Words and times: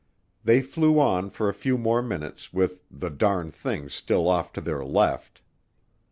They 0.43 0.63
flew 0.63 0.99
on 0.99 1.29
for 1.29 1.47
a 1.47 1.53
few 1.53 1.77
more 1.77 2.01
minutes 2.01 2.51
with 2.51 2.85
"the 2.89 3.11
darn 3.11 3.51
thing" 3.51 3.87
still 3.89 4.27
off 4.27 4.51
to 4.53 4.59
their 4.61 4.83
left. 4.83 5.43